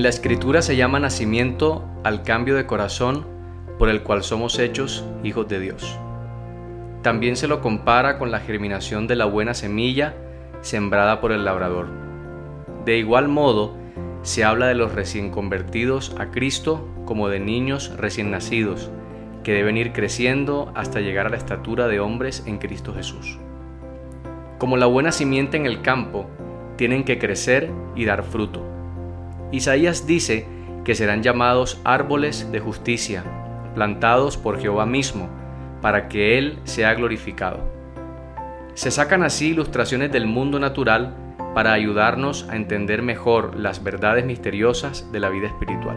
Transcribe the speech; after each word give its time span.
En 0.00 0.04
la 0.04 0.08
escritura 0.08 0.62
se 0.62 0.76
llama 0.76 0.98
nacimiento 0.98 1.84
al 2.04 2.22
cambio 2.22 2.56
de 2.56 2.64
corazón 2.64 3.26
por 3.78 3.90
el 3.90 4.02
cual 4.02 4.22
somos 4.22 4.58
hechos 4.58 5.04
hijos 5.22 5.46
de 5.46 5.60
Dios. 5.60 5.98
También 7.02 7.36
se 7.36 7.46
lo 7.46 7.60
compara 7.60 8.16
con 8.16 8.30
la 8.30 8.40
germinación 8.40 9.06
de 9.06 9.16
la 9.16 9.26
buena 9.26 9.52
semilla 9.52 10.14
sembrada 10.62 11.20
por 11.20 11.32
el 11.32 11.44
labrador. 11.44 11.88
De 12.86 12.96
igual 12.96 13.28
modo, 13.28 13.76
se 14.22 14.42
habla 14.42 14.68
de 14.68 14.74
los 14.74 14.94
recién 14.94 15.30
convertidos 15.30 16.16
a 16.18 16.30
Cristo 16.30 16.88
como 17.04 17.28
de 17.28 17.40
niños 17.40 17.94
recién 17.98 18.30
nacidos, 18.30 18.90
que 19.44 19.52
deben 19.52 19.76
ir 19.76 19.92
creciendo 19.92 20.72
hasta 20.74 21.00
llegar 21.00 21.26
a 21.26 21.28
la 21.28 21.36
estatura 21.36 21.88
de 21.88 22.00
hombres 22.00 22.42
en 22.46 22.56
Cristo 22.56 22.94
Jesús. 22.94 23.38
Como 24.56 24.78
la 24.78 24.86
buena 24.86 25.12
simiente 25.12 25.58
en 25.58 25.66
el 25.66 25.82
campo, 25.82 26.26
tienen 26.76 27.04
que 27.04 27.18
crecer 27.18 27.70
y 27.94 28.06
dar 28.06 28.22
fruto. 28.22 28.79
Isaías 29.52 30.06
dice 30.06 30.46
que 30.84 30.94
serán 30.94 31.22
llamados 31.22 31.80
árboles 31.84 32.50
de 32.52 32.60
justicia, 32.60 33.24
plantados 33.74 34.36
por 34.36 34.60
Jehová 34.60 34.86
mismo, 34.86 35.28
para 35.82 36.08
que 36.08 36.38
Él 36.38 36.58
sea 36.64 36.94
glorificado. 36.94 37.58
Se 38.74 38.90
sacan 38.90 39.22
así 39.22 39.48
ilustraciones 39.48 40.12
del 40.12 40.26
mundo 40.26 40.60
natural 40.60 41.14
para 41.54 41.72
ayudarnos 41.72 42.48
a 42.48 42.56
entender 42.56 43.02
mejor 43.02 43.56
las 43.56 43.82
verdades 43.82 44.24
misteriosas 44.24 45.10
de 45.10 45.20
la 45.20 45.30
vida 45.30 45.48
espiritual. 45.48 45.96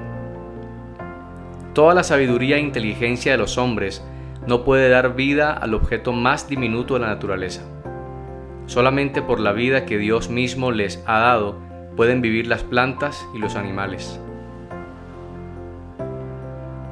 Toda 1.73 1.93
la 1.93 2.03
sabiduría 2.03 2.57
e 2.57 2.61
inteligencia 2.61 3.31
de 3.31 3.37
los 3.37 3.57
hombres 3.57 4.03
no 4.47 4.63
puede 4.63 4.89
dar 4.89 5.15
vida 5.15 5.53
al 5.53 5.73
objeto 5.73 6.11
más 6.11 6.49
diminuto 6.49 6.95
de 6.95 7.01
la 7.01 7.07
naturaleza. 7.07 7.61
Solamente 8.65 9.21
por 9.21 9.39
la 9.39 9.53
vida 9.53 9.85
que 9.85 9.97
Dios 9.97 10.29
mismo 10.29 10.71
les 10.71 11.03
ha 11.05 11.19
dado 11.19 11.57
pueden 11.95 12.21
vivir 12.21 12.47
las 12.47 12.63
plantas 12.63 13.25
y 13.33 13.39
los 13.39 13.55
animales. 13.55 14.19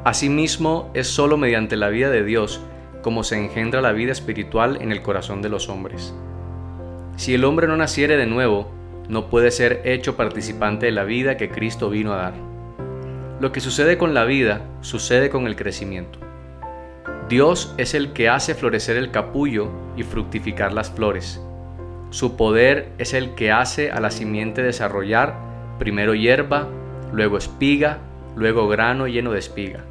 Asimismo, 0.04 0.90
es 0.94 1.08
sólo 1.08 1.38
mediante 1.38 1.78
la 1.78 1.90
vida 1.90 2.10
de 2.10 2.24
Dios 2.24 2.62
como 3.02 3.24
se 3.24 3.38
engendra 3.38 3.82
la 3.82 3.92
vida 3.92 4.12
espiritual 4.12 4.78
en 4.82 4.92
el 4.92 5.02
corazón 5.02 5.42
de 5.42 5.50
los 5.50 5.70
hombres. 5.70 6.14
Si 7.18 7.34
el 7.34 7.44
hombre 7.44 7.68
no 7.68 7.78
naciere 7.78 8.18
de 8.18 8.26
nuevo, 8.26 8.72
no 9.10 9.30
puede 9.30 9.52
ser 9.52 9.82
hecho 9.86 10.16
participante 10.16 10.86
de 10.86 10.92
la 10.92 11.04
vida 11.04 11.38
que 11.38 11.50
Cristo 11.50 11.90
vino 11.90 12.14
a 12.14 12.18
dar. 12.18 12.34
Lo 13.40 13.52
que 13.52 13.60
sucede 13.60 13.98
con 13.98 14.14
la 14.14 14.24
vida 14.24 14.62
sucede 14.82 15.30
con 15.30 15.48
el 15.48 15.56
crecimiento. 15.56 16.20
Dios 17.28 17.74
es 17.78 17.94
el 17.94 18.14
que 18.14 18.30
hace 18.30 18.56
florecer 18.56 18.98
el 18.98 19.12
capullo 19.12 19.70
y 19.96 20.04
fructificar 20.04 20.74
las 20.74 20.92
flores. 20.92 21.42
Su 22.12 22.36
poder 22.36 22.92
es 22.98 23.14
el 23.14 23.36
que 23.36 23.54
hace 23.54 23.90
a 23.90 24.02
la 24.02 24.12
simiente 24.12 24.62
desarrollar 24.62 25.34
primero 25.80 26.14
hierba, 26.14 26.68
luego 27.14 27.38
espiga, 27.38 28.00
luego 28.36 28.68
grano 28.68 29.08
lleno 29.08 29.32
de 29.32 29.40
espiga. 29.40 29.86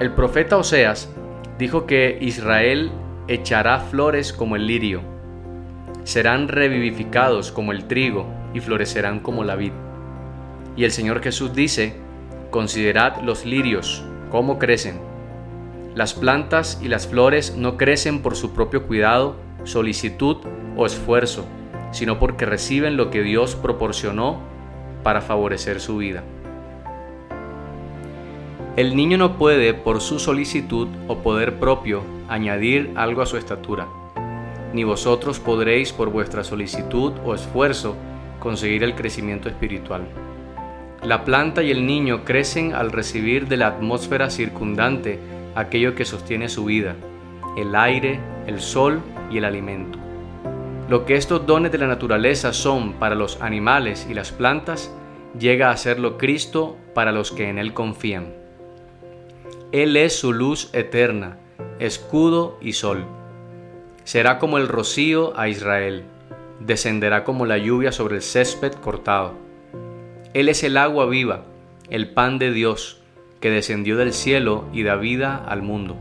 El 0.00 0.12
profeta 0.12 0.56
Oseas 0.56 1.10
dijo 1.58 1.84
que 1.84 2.16
Israel 2.22 2.90
echará 3.28 3.80
flores 3.80 4.32
como 4.32 4.56
el 4.56 4.66
lirio, 4.66 5.02
serán 6.04 6.48
revivificados 6.48 7.52
como 7.52 7.72
el 7.72 7.84
trigo 7.84 8.26
y 8.54 8.60
florecerán 8.60 9.20
como 9.20 9.44
la 9.44 9.56
vid. 9.56 9.72
Y 10.74 10.84
el 10.84 10.90
Señor 10.90 11.22
Jesús 11.22 11.54
dice, 11.54 11.96
considerad 12.50 13.20
los 13.22 13.44
lirios, 13.44 14.02
cómo 14.30 14.58
crecen. 14.58 14.98
Las 15.94 16.14
plantas 16.14 16.80
y 16.82 16.88
las 16.88 17.06
flores 17.06 17.56
no 17.56 17.76
crecen 17.76 18.22
por 18.22 18.36
su 18.36 18.54
propio 18.54 18.86
cuidado, 18.86 19.36
solicitud 19.64 20.38
esfuerzo, 20.86 21.44
sino 21.92 22.18
porque 22.18 22.46
reciben 22.46 22.96
lo 22.96 23.10
que 23.10 23.22
Dios 23.22 23.56
proporcionó 23.56 24.38
para 25.02 25.20
favorecer 25.20 25.80
su 25.80 25.98
vida. 25.98 26.22
El 28.76 28.96
niño 28.96 29.18
no 29.18 29.36
puede, 29.36 29.74
por 29.74 30.00
su 30.00 30.18
solicitud 30.18 30.88
o 31.08 31.18
poder 31.18 31.58
propio, 31.58 32.02
añadir 32.28 32.92
algo 32.94 33.22
a 33.22 33.26
su 33.26 33.36
estatura, 33.36 33.88
ni 34.72 34.84
vosotros 34.84 35.40
podréis, 35.40 35.92
por 35.92 36.10
vuestra 36.10 36.44
solicitud 36.44 37.12
o 37.24 37.34
esfuerzo, 37.34 37.96
conseguir 38.38 38.84
el 38.84 38.94
crecimiento 38.94 39.48
espiritual. 39.48 40.02
La 41.02 41.24
planta 41.24 41.62
y 41.62 41.70
el 41.70 41.86
niño 41.86 42.24
crecen 42.24 42.74
al 42.74 42.92
recibir 42.92 43.48
de 43.48 43.56
la 43.56 43.66
atmósfera 43.66 44.30
circundante 44.30 45.18
aquello 45.54 45.94
que 45.94 46.04
sostiene 46.04 46.48
su 46.48 46.64
vida, 46.64 46.94
el 47.56 47.74
aire, 47.74 48.20
el 48.46 48.60
sol 48.60 49.00
y 49.30 49.38
el 49.38 49.44
alimento. 49.44 49.98
Lo 50.90 51.06
que 51.06 51.14
estos 51.14 51.46
dones 51.46 51.70
de 51.70 51.78
la 51.78 51.86
naturaleza 51.86 52.52
son 52.52 52.94
para 52.94 53.14
los 53.14 53.40
animales 53.40 54.08
y 54.10 54.14
las 54.14 54.32
plantas, 54.32 54.92
llega 55.38 55.70
a 55.70 55.76
serlo 55.76 56.18
Cristo 56.18 56.76
para 56.94 57.12
los 57.12 57.30
que 57.30 57.48
en 57.48 57.58
Él 57.58 57.74
confían. 57.74 58.34
Él 59.70 59.96
es 59.96 60.18
su 60.18 60.32
luz 60.32 60.68
eterna, 60.72 61.38
escudo 61.78 62.58
y 62.60 62.72
sol. 62.72 63.04
Será 64.02 64.40
como 64.40 64.58
el 64.58 64.66
rocío 64.66 65.32
a 65.38 65.46
Israel, 65.48 66.06
descenderá 66.58 67.22
como 67.22 67.46
la 67.46 67.56
lluvia 67.56 67.92
sobre 67.92 68.16
el 68.16 68.22
césped 68.22 68.72
cortado. 68.72 69.34
Él 70.34 70.48
es 70.48 70.64
el 70.64 70.76
agua 70.76 71.06
viva, 71.06 71.44
el 71.88 72.10
pan 72.10 72.40
de 72.40 72.50
Dios, 72.50 73.00
que 73.38 73.50
descendió 73.50 73.96
del 73.96 74.12
cielo 74.12 74.64
y 74.72 74.82
da 74.82 74.96
vida 74.96 75.36
al 75.36 75.62
mundo. 75.62 75.96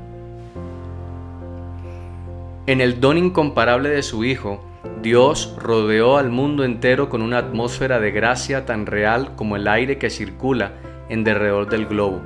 En 2.65 2.81
el 2.81 2.99
don 2.99 3.19
incomparable 3.19 3.89
de 3.89 4.01
su 4.01 4.23
Hijo, 4.23 4.65
Dios 5.01 5.55
rodeó 5.57 6.17
al 6.17 6.29
mundo 6.29 6.65
entero 6.65 7.07
con 7.07 7.21
una 7.21 7.37
atmósfera 7.37 8.01
de 8.01 8.11
gracia 8.11 8.65
tan 8.65 8.85
real 8.85 9.33
como 9.37 9.55
el 9.55 9.67
aire 9.69 9.97
que 9.97 10.09
circula 10.09 10.73
en 11.07 11.23
derredor 11.23 11.69
del 11.69 11.85
globo. 11.85 12.21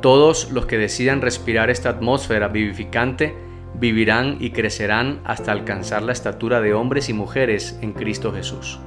Todos 0.00 0.52
los 0.52 0.66
que 0.66 0.78
decidan 0.78 1.20
respirar 1.20 1.70
esta 1.70 1.88
atmósfera 1.88 2.48
vivificante 2.48 3.34
vivirán 3.74 4.36
y 4.38 4.50
crecerán 4.50 5.20
hasta 5.24 5.50
alcanzar 5.50 6.02
la 6.02 6.12
estatura 6.12 6.60
de 6.60 6.72
hombres 6.72 7.08
y 7.08 7.14
mujeres 7.14 7.76
en 7.82 7.92
Cristo 7.92 8.32
Jesús. 8.32 8.78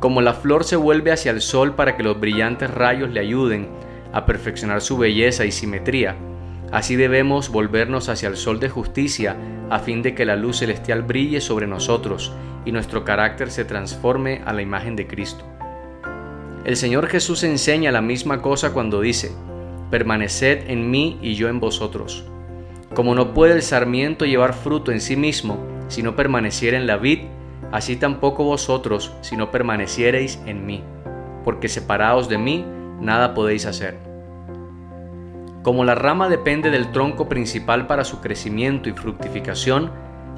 Como 0.00 0.22
la 0.22 0.32
flor 0.32 0.64
se 0.64 0.76
vuelve 0.76 1.12
hacia 1.12 1.30
el 1.30 1.42
sol 1.42 1.74
para 1.74 1.96
que 1.96 2.02
los 2.02 2.18
brillantes 2.18 2.70
rayos 2.70 3.10
le 3.10 3.20
ayuden 3.20 3.68
a 4.14 4.24
perfeccionar 4.24 4.80
su 4.80 4.96
belleza 4.96 5.44
y 5.44 5.52
simetría, 5.52 6.16
así 6.72 6.96
debemos 6.96 7.50
volvernos 7.50 8.08
hacia 8.08 8.28
el 8.28 8.36
sol 8.36 8.58
de 8.58 8.70
justicia 8.70 9.36
a 9.70 9.78
fin 9.78 10.02
de 10.02 10.14
que 10.14 10.24
la 10.24 10.36
luz 10.36 10.58
celestial 10.58 11.02
brille 11.02 11.40
sobre 11.40 11.66
nosotros 11.66 12.32
y 12.64 12.72
nuestro 12.72 13.04
carácter 13.04 13.50
se 13.50 13.64
transforme 13.64 14.42
a 14.44 14.52
la 14.52 14.62
imagen 14.62 14.96
de 14.96 15.06
Cristo. 15.06 15.44
El 16.64 16.76
Señor 16.76 17.08
Jesús 17.08 17.42
enseña 17.42 17.92
la 17.92 18.00
misma 18.00 18.40
cosa 18.40 18.72
cuando 18.72 19.00
dice, 19.00 19.32
permaneced 19.90 20.70
en 20.70 20.90
mí 20.90 21.18
y 21.20 21.34
yo 21.34 21.48
en 21.48 21.60
vosotros. 21.60 22.24
Como 22.94 23.14
no 23.14 23.34
puede 23.34 23.54
el 23.54 23.62
sarmiento 23.62 24.24
llevar 24.24 24.54
fruto 24.54 24.92
en 24.92 25.00
sí 25.00 25.16
mismo 25.16 25.58
si 25.88 26.02
no 26.02 26.16
permaneciera 26.16 26.78
en 26.78 26.86
la 26.86 26.96
vid, 26.96 27.20
así 27.70 27.96
tampoco 27.96 28.44
vosotros 28.44 29.12
si 29.20 29.36
no 29.36 29.50
permaneciereis 29.50 30.40
en 30.46 30.64
mí, 30.64 30.82
porque 31.44 31.68
separados 31.68 32.28
de 32.28 32.38
mí 32.38 32.64
nada 33.00 33.34
podéis 33.34 33.66
hacer. 33.66 34.11
Como 35.62 35.84
la 35.84 35.94
rama 35.94 36.28
depende 36.28 36.70
del 36.70 36.90
tronco 36.90 37.28
principal 37.28 37.86
para 37.86 38.04
su 38.04 38.20
crecimiento 38.20 38.88
y 38.88 38.92
fructificación, 38.92 39.92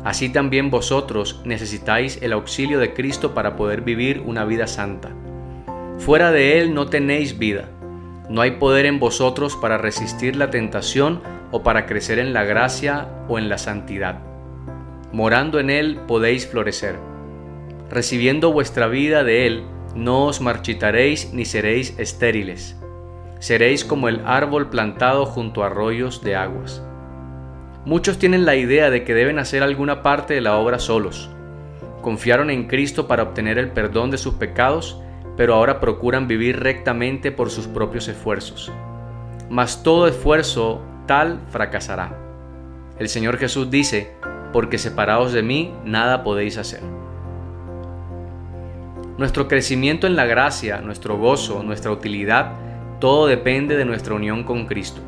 así 0.05 0.29
también 0.29 0.71
vosotros 0.71 1.41
necesitáis 1.45 2.19
el 2.21 2.35
auxilio 2.35 2.79
de 2.79 2.93
Cristo 2.93 3.33
para 3.33 3.57
poder 3.57 3.81
vivir 3.81 4.23
una 4.27 4.45
vida 4.45 4.67
santa. 4.67 5.11
Fuera 5.99 6.31
de 6.31 6.61
Él 6.61 6.75
no 6.75 6.89
tenéis 6.89 7.39
vida. 7.39 7.71
No 8.29 8.43
hay 8.43 8.53
poder 8.53 8.85
en 8.85 9.01
vosotros 9.01 9.57
para 9.57 9.79
resistir 9.79 10.37
la 10.37 10.51
tentación 10.51 11.23
o 11.53 11.63
para 11.63 11.87
crecer 11.87 12.19
en 12.19 12.35
la 12.35 12.45
gracia 12.45 13.09
o 13.29 13.39
en 13.39 13.49
la 13.49 13.57
santidad. 13.57 14.21
Morando 15.13 15.59
en 15.59 15.71
Él 15.71 16.01
podéis 16.07 16.47
florecer. 16.47 16.97
Recibiendo 17.91 18.53
vuestra 18.53 18.89
vida 18.89 19.25
de 19.25 19.47
Él, 19.47 19.65
no 19.95 20.27
os 20.27 20.41
marchitaréis 20.41 21.33
ni 21.33 21.45
seréis 21.45 21.99
estériles. 21.99 22.77
Seréis 23.45 23.85
como 23.85 24.09
el 24.09 24.23
árbol 24.25 24.71
plantado 24.71 25.27
junto 25.27 25.63
a 25.63 25.67
arroyos 25.67 26.23
de 26.23 26.35
aguas. 26.35 26.83
Muchos 27.85 28.19
tienen 28.19 28.47
la 28.47 28.57
idea 28.57 28.89
de 28.89 29.05
que 29.05 29.13
deben 29.13 29.39
hacer 29.39 29.63
alguna 29.63 30.03
parte 30.03 30.33
de 30.33 30.41
la 30.41 30.57
obra 30.57 30.79
solos. 30.79 31.29
Confiaron 32.01 32.49
en 32.49 32.69
Cristo 32.69 33.07
para 33.07 33.23
obtener 33.23 33.59
el 33.59 33.69
perdón 33.69 34.11
de 34.11 34.17
sus 34.17 34.33
pecados 34.37 34.99
pero 35.37 35.57
ahora 35.57 35.79
procuran 35.79 36.27
vivir 36.27 36.59
rectamente 36.59 37.33
por 37.33 37.51
sus 37.51 37.67
propios 37.67 38.09
esfuerzos. 38.09 38.73
Mas 39.51 39.83
todo 39.83 40.09
esfuerzo 40.09 40.81
tal 41.05 41.39
fracasará. 41.51 42.17
El 42.99 43.11
Señor 43.11 43.37
Jesús 43.37 43.71
dice, 43.71 44.15
porque 44.55 44.79
separados 44.79 45.35
de 45.35 45.43
mí 45.43 45.75
nada 45.85 46.25
podéis 46.25 46.57
hacer. 46.57 46.81
Nuestro 49.19 49.49
crecimiento 49.49 50.07
en 50.07 50.17
la 50.17 50.25
gracia, 50.25 50.81
nuestro 50.81 51.19
gozo, 51.19 51.63
nuestra 51.63 51.91
utilidad, 51.91 52.64
todo 53.01 53.27
depende 53.27 53.77
de 53.77 53.85
nuestra 53.85 54.15
unión 54.15 54.45
con 54.45 54.67
Cristo. 54.67 55.01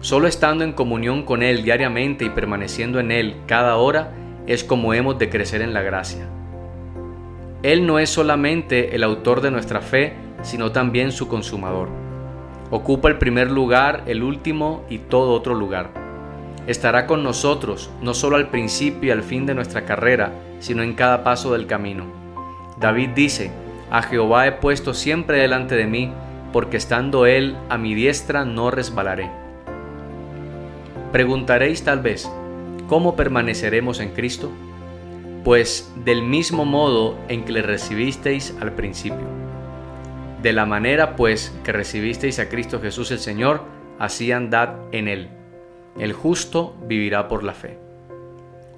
Solo 0.00 0.26
estando 0.26 0.64
en 0.64 0.72
comunión 0.72 1.24
con 1.24 1.42
Él 1.42 1.62
diariamente 1.62 2.24
y 2.24 2.30
permaneciendo 2.30 3.00
en 3.00 3.10
Él 3.10 3.36
cada 3.46 3.76
hora 3.76 4.12
es 4.46 4.64
como 4.64 4.94
hemos 4.94 5.18
de 5.18 5.30
crecer 5.30 5.62
en 5.62 5.74
la 5.74 5.82
gracia. 5.82 6.28
Él 7.62 7.86
no 7.86 7.98
es 7.98 8.10
solamente 8.10 8.96
el 8.96 9.04
autor 9.04 9.40
de 9.40 9.52
nuestra 9.52 9.80
fe 9.80 10.14
sino 10.42 10.72
también 10.72 11.12
su 11.12 11.28
consumador. 11.28 11.88
Ocupa 12.70 13.08
el 13.08 13.18
primer 13.18 13.50
lugar, 13.50 14.02
el 14.06 14.22
último 14.22 14.84
y 14.88 14.98
todo 14.98 15.34
otro 15.34 15.54
lugar. 15.54 15.90
Estará 16.66 17.06
con 17.06 17.22
nosotros, 17.22 17.90
no 18.00 18.14
solo 18.14 18.36
al 18.36 18.48
principio 18.48 19.08
y 19.08 19.10
al 19.10 19.22
fin 19.22 19.46
de 19.46 19.54
nuestra 19.54 19.84
carrera, 19.84 20.32
sino 20.60 20.82
en 20.82 20.94
cada 20.94 21.24
paso 21.24 21.52
del 21.52 21.66
camino. 21.66 22.04
David 22.78 23.10
dice, 23.10 23.50
a 23.90 24.02
Jehová 24.02 24.46
he 24.46 24.52
puesto 24.52 24.94
siempre 24.94 25.38
delante 25.38 25.74
de 25.74 25.86
mí, 25.86 26.12
porque 26.52 26.76
estando 26.76 27.26
Él 27.26 27.56
a 27.68 27.78
mi 27.78 27.94
diestra 27.94 28.44
no 28.44 28.70
resbalaré. 28.70 29.30
Preguntaréis 31.12 31.82
tal 31.84 32.00
vez, 32.00 32.30
¿cómo 32.88 33.16
permaneceremos 33.16 34.00
en 34.00 34.10
Cristo? 34.10 34.50
Pues 35.44 35.92
del 36.04 36.22
mismo 36.22 36.64
modo 36.64 37.18
en 37.28 37.44
que 37.44 37.52
le 37.52 37.62
recibisteis 37.62 38.54
al 38.60 38.72
principio. 38.72 39.26
De 40.42 40.52
la 40.52 40.66
manera 40.66 41.16
pues 41.16 41.56
que 41.64 41.72
recibisteis 41.72 42.38
a 42.38 42.48
Cristo 42.48 42.80
Jesús 42.80 43.10
el 43.10 43.18
Señor, 43.18 43.62
así 43.98 44.32
andad 44.32 44.74
en 44.92 45.08
Él. 45.08 45.28
El 45.98 46.12
justo 46.12 46.76
vivirá 46.86 47.28
por 47.28 47.44
la 47.44 47.52
fe. 47.52 47.78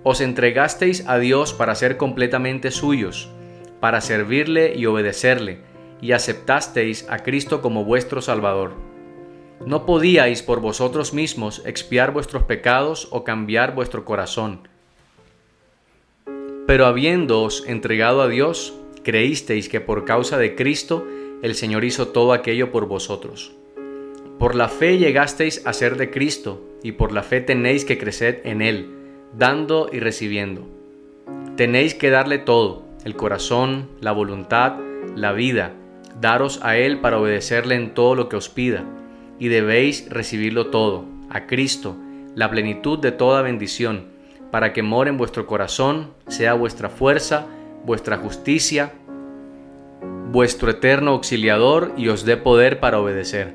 Os 0.02 0.20
entregasteis 0.20 1.06
a 1.08 1.18
Dios 1.18 1.54
para 1.54 1.74
ser 1.74 1.96
completamente 1.96 2.70
suyos, 2.70 3.30
para 3.80 4.00
servirle 4.00 4.74
y 4.76 4.86
obedecerle, 4.86 5.60
y 6.00 6.12
aceptasteis 6.12 7.06
a 7.08 7.18
Cristo 7.18 7.62
como 7.62 7.84
vuestro 7.84 8.20
Salvador. 8.20 8.72
No 9.64 9.86
podíais 9.86 10.42
por 10.42 10.60
vosotros 10.60 11.14
mismos 11.14 11.62
expiar 11.64 12.12
vuestros 12.12 12.42
pecados 12.42 13.08
o 13.10 13.24
cambiar 13.24 13.74
vuestro 13.74 14.04
corazón. 14.04 14.68
Pero 16.66 16.86
habiéndoos 16.86 17.64
entregado 17.66 18.22
a 18.22 18.28
Dios, 18.28 18.74
creísteis 19.02 19.68
que 19.68 19.80
por 19.80 20.04
causa 20.04 20.38
de 20.38 20.54
Cristo 20.54 21.06
el 21.42 21.54
Señor 21.54 21.84
hizo 21.84 22.08
todo 22.08 22.32
aquello 22.32 22.72
por 22.72 22.86
vosotros. 22.86 23.54
Por 24.38 24.54
la 24.54 24.68
fe 24.68 24.98
llegasteis 24.98 25.64
a 25.66 25.72
ser 25.72 25.96
de 25.96 26.10
Cristo, 26.10 26.62
y 26.82 26.92
por 26.92 27.12
la 27.12 27.22
fe 27.22 27.40
tenéis 27.40 27.84
que 27.84 27.98
crecer 27.98 28.42
en 28.44 28.60
Él, 28.60 28.90
dando 29.36 29.88
y 29.92 30.00
recibiendo. 30.00 30.66
Tenéis 31.56 31.94
que 31.94 32.10
darle 32.10 32.38
todo, 32.38 32.84
el 33.04 33.16
corazón, 33.16 33.88
la 34.00 34.12
voluntad, 34.12 34.74
la 35.14 35.32
vida, 35.32 35.72
daros 36.20 36.60
a 36.62 36.76
Él 36.76 37.00
para 37.00 37.18
obedecerle 37.18 37.74
en 37.74 37.94
todo 37.94 38.14
lo 38.14 38.28
que 38.28 38.36
os 38.36 38.48
pida, 38.48 38.84
y 39.38 39.48
debéis 39.48 40.08
recibirlo 40.10 40.68
todo, 40.68 41.06
a 41.30 41.46
Cristo, 41.46 41.96
la 42.34 42.50
plenitud 42.50 42.98
de 42.98 43.12
toda 43.12 43.42
bendición, 43.42 44.06
para 44.50 44.72
que 44.72 44.82
more 44.82 45.10
en 45.10 45.18
vuestro 45.18 45.46
corazón, 45.46 46.12
sea 46.28 46.54
vuestra 46.54 46.88
fuerza, 46.88 47.46
vuestra 47.84 48.16
justicia, 48.16 48.92
vuestro 50.30 50.70
eterno 50.70 51.12
auxiliador 51.12 51.92
y 51.96 52.08
os 52.08 52.24
dé 52.24 52.36
poder 52.36 52.80
para 52.80 52.98
obedecer. 52.98 53.54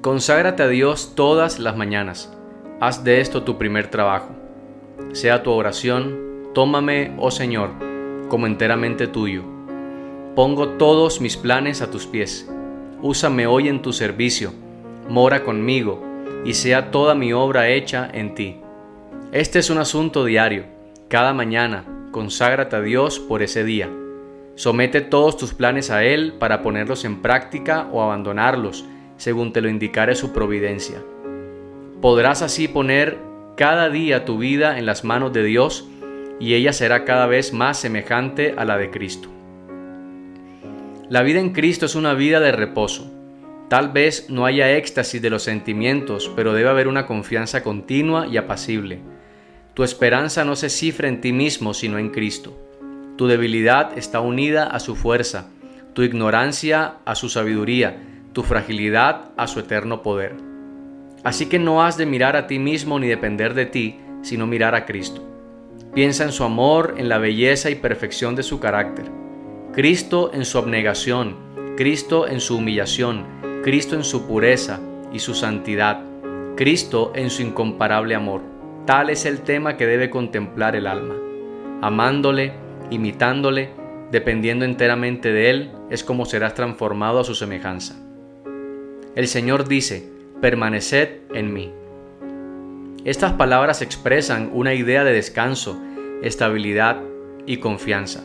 Conságrate 0.00 0.62
a 0.62 0.68
Dios 0.68 1.14
todas 1.14 1.58
las 1.58 1.76
mañanas. 1.76 2.36
Haz 2.80 3.04
de 3.04 3.20
esto 3.20 3.42
tu 3.44 3.58
primer 3.58 3.88
trabajo. 3.88 4.30
Sea 5.12 5.42
tu 5.42 5.50
oración, 5.50 6.50
tómame, 6.52 7.14
oh 7.18 7.30
Señor, 7.30 7.70
como 8.28 8.46
enteramente 8.46 9.06
tuyo. 9.06 9.53
Pongo 10.34 10.70
todos 10.70 11.20
mis 11.20 11.36
planes 11.36 11.80
a 11.80 11.92
tus 11.92 12.06
pies. 12.06 12.50
Úsame 13.00 13.46
hoy 13.46 13.68
en 13.68 13.82
tu 13.82 13.92
servicio, 13.92 14.52
mora 15.08 15.44
conmigo, 15.44 16.02
y 16.44 16.54
sea 16.54 16.90
toda 16.90 17.14
mi 17.14 17.32
obra 17.32 17.68
hecha 17.68 18.10
en 18.12 18.34
ti. 18.34 18.56
Este 19.30 19.60
es 19.60 19.70
un 19.70 19.78
asunto 19.78 20.24
diario. 20.24 20.64
Cada 21.06 21.32
mañana, 21.34 21.84
conságrate 22.10 22.74
a 22.74 22.80
Dios 22.80 23.20
por 23.20 23.44
ese 23.44 23.62
día. 23.62 23.88
Somete 24.56 25.02
todos 25.02 25.36
tus 25.36 25.54
planes 25.54 25.92
a 25.92 26.02
Él 26.02 26.34
para 26.36 26.62
ponerlos 26.62 27.04
en 27.04 27.22
práctica 27.22 27.88
o 27.92 28.02
abandonarlos, 28.02 28.84
según 29.16 29.52
te 29.52 29.60
lo 29.60 29.68
indicare 29.68 30.16
su 30.16 30.32
providencia. 30.32 31.00
Podrás 32.00 32.42
así 32.42 32.66
poner 32.66 33.18
cada 33.56 33.88
día 33.88 34.24
tu 34.24 34.38
vida 34.38 34.80
en 34.80 34.86
las 34.86 35.04
manos 35.04 35.32
de 35.32 35.44
Dios 35.44 35.88
y 36.40 36.54
ella 36.54 36.72
será 36.72 37.04
cada 37.04 37.26
vez 37.26 37.52
más 37.52 37.78
semejante 37.78 38.56
a 38.56 38.64
la 38.64 38.76
de 38.76 38.90
Cristo. 38.90 39.33
La 41.10 41.22
vida 41.22 41.38
en 41.38 41.50
Cristo 41.50 41.84
es 41.84 41.96
una 41.96 42.14
vida 42.14 42.40
de 42.40 42.50
reposo. 42.50 43.12
Tal 43.68 43.90
vez 43.90 44.30
no 44.30 44.46
haya 44.46 44.74
éxtasis 44.74 45.20
de 45.20 45.28
los 45.28 45.42
sentimientos, 45.42 46.32
pero 46.34 46.54
debe 46.54 46.70
haber 46.70 46.88
una 46.88 47.06
confianza 47.06 47.62
continua 47.62 48.26
y 48.26 48.38
apacible. 48.38 49.00
Tu 49.74 49.82
esperanza 49.84 50.46
no 50.46 50.56
se 50.56 50.70
cifra 50.70 51.08
en 51.08 51.20
ti 51.20 51.34
mismo, 51.34 51.74
sino 51.74 51.98
en 51.98 52.08
Cristo. 52.08 52.56
Tu 53.18 53.26
debilidad 53.26 53.98
está 53.98 54.20
unida 54.20 54.64
a 54.64 54.80
su 54.80 54.96
fuerza, 54.96 55.50
tu 55.92 56.02
ignorancia 56.02 56.94
a 57.04 57.14
su 57.14 57.28
sabiduría, 57.28 58.02
tu 58.32 58.42
fragilidad 58.42 59.30
a 59.36 59.46
su 59.46 59.60
eterno 59.60 60.02
poder. 60.02 60.34
Así 61.22 61.46
que 61.46 61.58
no 61.58 61.84
has 61.84 61.98
de 61.98 62.06
mirar 62.06 62.34
a 62.34 62.46
ti 62.46 62.58
mismo 62.58 62.98
ni 62.98 63.08
depender 63.08 63.52
de 63.52 63.66
ti, 63.66 64.00
sino 64.22 64.46
mirar 64.46 64.74
a 64.74 64.86
Cristo. 64.86 65.22
Piensa 65.94 66.24
en 66.24 66.32
su 66.32 66.44
amor, 66.44 66.94
en 66.96 67.10
la 67.10 67.18
belleza 67.18 67.68
y 67.68 67.74
perfección 67.74 68.36
de 68.36 68.42
su 68.42 68.58
carácter. 68.58 69.23
Cristo 69.74 70.30
en 70.32 70.44
su 70.44 70.58
abnegación, 70.58 71.34
Cristo 71.76 72.28
en 72.28 72.38
su 72.38 72.58
humillación, 72.58 73.26
Cristo 73.64 73.96
en 73.96 74.04
su 74.04 74.24
pureza 74.24 74.78
y 75.12 75.18
su 75.18 75.34
santidad, 75.34 76.00
Cristo 76.54 77.10
en 77.16 77.28
su 77.28 77.42
incomparable 77.42 78.14
amor. 78.14 78.40
Tal 78.86 79.10
es 79.10 79.26
el 79.26 79.40
tema 79.40 79.76
que 79.76 79.88
debe 79.88 80.10
contemplar 80.10 80.76
el 80.76 80.86
alma. 80.86 81.16
Amándole, 81.82 82.52
imitándole, 82.90 83.70
dependiendo 84.12 84.64
enteramente 84.64 85.32
de 85.32 85.50
Él, 85.50 85.72
es 85.90 86.04
como 86.04 86.24
serás 86.24 86.54
transformado 86.54 87.18
a 87.18 87.24
su 87.24 87.34
semejanza. 87.34 87.96
El 89.16 89.26
Señor 89.26 89.66
dice, 89.66 90.08
permaneced 90.40 91.08
en 91.34 91.52
mí. 91.52 91.72
Estas 93.04 93.32
palabras 93.32 93.82
expresan 93.82 94.50
una 94.52 94.72
idea 94.72 95.02
de 95.02 95.12
descanso, 95.12 95.76
estabilidad 96.22 97.00
y 97.44 97.56
confianza. 97.56 98.24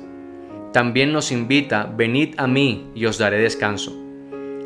También 0.74 1.12
nos 1.12 1.32
invita, 1.32 1.92
venid 1.96 2.36
a 2.38 2.46
mí 2.46 2.92
y 2.94 3.06
os 3.06 3.18
daré 3.18 3.40
descanso. 3.40 3.96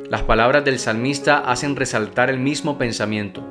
Las 0.09 0.23
palabras 0.23 0.65
del 0.65 0.77
salmista 0.77 1.37
hacen 1.39 1.77
resaltar 1.77 2.29
el 2.29 2.39
mismo 2.39 2.77
pensamiento. 2.77 3.41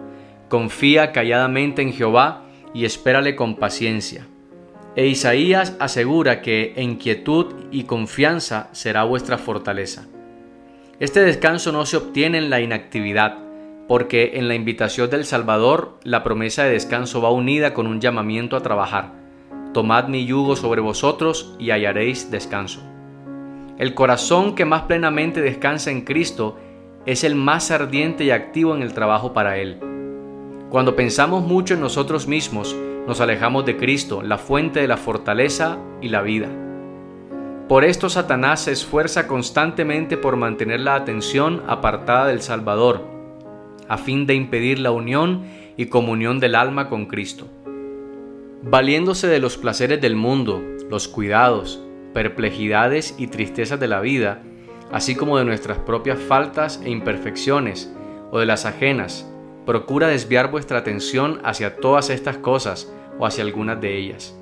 Confía 0.50 1.12
calladamente 1.12 1.80
en 1.80 1.94
Jehová 1.94 2.44
y 2.74 2.84
espérale 2.84 3.36
con 3.36 3.56
paciencia. 3.56 4.26
E 4.96 5.06
Isaías 5.06 5.74
asegura 5.80 6.42
que 6.42 6.74
en 6.76 6.96
quietud 6.96 7.54
y 7.70 7.84
confianza 7.84 8.68
será 8.72 9.04
vuestra 9.04 9.38
fortaleza. 9.38 10.06
Este 11.00 11.20
descanso 11.20 11.72
no 11.72 11.86
se 11.86 11.96
obtiene 11.96 12.36
en 12.36 12.50
la 12.50 12.60
inactividad, 12.60 13.38
porque 13.88 14.32
en 14.34 14.48
la 14.48 14.54
invitación 14.54 15.08
del 15.08 15.24
Salvador 15.24 15.98
la 16.04 16.22
promesa 16.22 16.64
de 16.64 16.72
descanso 16.72 17.22
va 17.22 17.30
unida 17.30 17.72
con 17.72 17.86
un 17.86 18.00
llamamiento 18.00 18.56
a 18.56 18.62
trabajar. 18.62 19.21
Tomad 19.72 20.08
mi 20.08 20.26
yugo 20.26 20.54
sobre 20.54 20.82
vosotros 20.82 21.54
y 21.58 21.70
hallaréis 21.70 22.30
descanso. 22.30 22.80
El 23.78 23.94
corazón 23.94 24.54
que 24.54 24.66
más 24.66 24.82
plenamente 24.82 25.40
descansa 25.40 25.90
en 25.90 26.02
Cristo 26.02 26.58
es 27.06 27.24
el 27.24 27.34
más 27.34 27.70
ardiente 27.70 28.24
y 28.24 28.30
activo 28.30 28.76
en 28.76 28.82
el 28.82 28.92
trabajo 28.92 29.32
para 29.32 29.56
Él. 29.56 29.78
Cuando 30.68 30.94
pensamos 30.94 31.42
mucho 31.42 31.74
en 31.74 31.80
nosotros 31.80 32.28
mismos, 32.28 32.76
nos 33.06 33.20
alejamos 33.20 33.64
de 33.64 33.76
Cristo, 33.78 34.22
la 34.22 34.38
fuente 34.38 34.80
de 34.80 34.88
la 34.88 34.98
fortaleza 34.98 35.78
y 36.02 36.10
la 36.10 36.20
vida. 36.20 36.48
Por 37.66 37.84
esto 37.84 38.10
Satanás 38.10 38.60
se 38.64 38.72
esfuerza 38.72 39.26
constantemente 39.26 40.18
por 40.18 40.36
mantener 40.36 40.80
la 40.80 40.94
atención 40.94 41.62
apartada 41.66 42.26
del 42.26 42.42
Salvador, 42.42 43.00
a 43.88 43.96
fin 43.96 44.26
de 44.26 44.34
impedir 44.34 44.78
la 44.78 44.90
unión 44.90 45.44
y 45.78 45.86
comunión 45.86 46.40
del 46.40 46.54
alma 46.54 46.90
con 46.90 47.06
Cristo. 47.06 47.46
Valiéndose 48.64 49.26
de 49.26 49.40
los 49.40 49.56
placeres 49.56 50.00
del 50.00 50.14
mundo, 50.14 50.62
los 50.88 51.08
cuidados, 51.08 51.82
perplejidades 52.14 53.16
y 53.18 53.26
tristezas 53.26 53.80
de 53.80 53.88
la 53.88 54.00
vida, 54.00 54.40
así 54.92 55.16
como 55.16 55.36
de 55.36 55.44
nuestras 55.44 55.78
propias 55.78 56.20
faltas 56.20 56.80
e 56.84 56.88
imperfecciones, 56.88 57.92
o 58.30 58.38
de 58.38 58.46
las 58.46 58.64
ajenas, 58.64 59.28
procura 59.66 60.06
desviar 60.06 60.52
vuestra 60.52 60.78
atención 60.78 61.40
hacia 61.42 61.76
todas 61.78 62.08
estas 62.08 62.38
cosas 62.38 62.92
o 63.18 63.26
hacia 63.26 63.42
algunas 63.42 63.80
de 63.80 63.98
ellas. 63.98 64.38